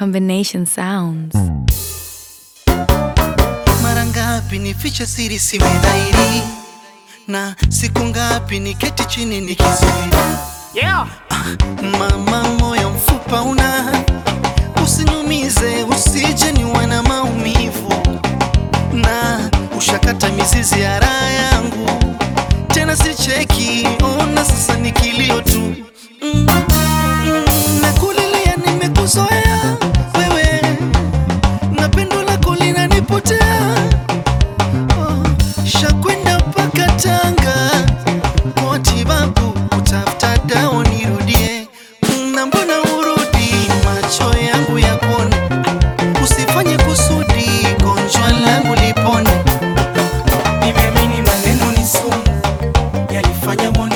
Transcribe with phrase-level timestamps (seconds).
[0.00, 1.34] Combination sounds.
[3.82, 6.42] Mara ngapi nifiche siri siwe dhahiri,
[7.28, 10.16] na siku ngapi niketi chini nikisubiri.
[10.74, 11.06] Yeah.
[11.98, 13.69] Mama, moyo mfupa una,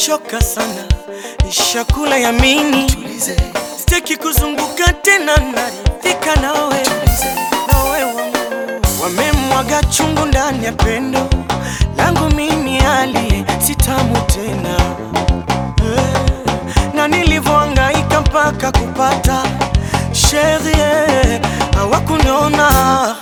[0.00, 0.84] nimechoka sana,
[1.44, 3.20] nishakula yamini, mini,
[3.78, 6.76] sitaki kuzunguka tena, naridhika nawe
[7.72, 8.36] nawe wangu.
[9.02, 11.28] Wamemwaga chungu ndani ya pendo.
[11.96, 14.76] Langu, mimi hali sitamu tena.
[15.84, 19.42] Eh, na nilivyohangaika mpaka kupata
[20.12, 21.40] sherie
[21.74, 23.16] hawakunona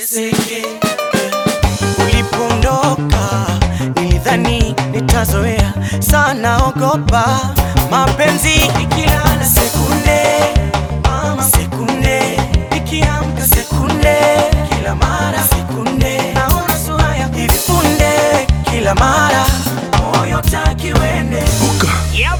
[0.00, 0.62] niteseke.
[2.04, 3.46] Ulipoondoka
[3.96, 5.72] nilidhani nitazoea.
[6.00, 7.54] Sana, ogopa
[7.90, 10.20] mapenzi ikilala sekunde.
[11.04, 12.40] Mama, sekunde.
[12.76, 14.16] Ikiamka sekunde,
[14.68, 19.46] kila mara sekunde, naona sura ya hivi punde, kila mara
[19.98, 22.38] moyo taki wende Buka, Yep.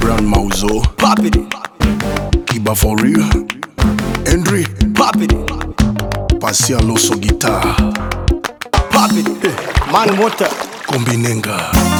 [0.00, 1.36] Brand Mauzo, pop it,
[2.46, 3.30] Kiba for real,
[4.26, 5.32] Henry, pop it,
[6.46, 7.74] pasia loso gitar
[8.94, 9.54] papi eh,
[9.90, 10.46] man mota.
[10.86, 11.95] Kombinenga